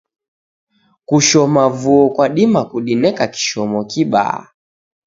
[1.07, 4.39] Kushoma vuo kwadima kudineka kishomo kibaa.